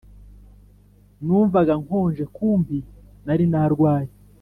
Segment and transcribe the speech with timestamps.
[1.23, 2.77] Numvaga nkonje kumbi
[3.25, 4.11] nari narwaye